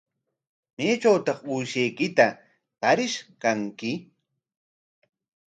[0.75, 2.37] ¿Maytrawtaq uushaykitaqa
[2.81, 3.91] tarish kanki?